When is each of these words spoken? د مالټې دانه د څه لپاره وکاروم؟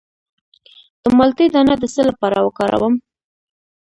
د 1.01 1.03
مالټې 1.17 1.45
دانه 1.53 1.75
د 1.79 1.83
څه 1.93 2.01
لپاره 2.09 2.37
وکاروم؟ 2.45 2.93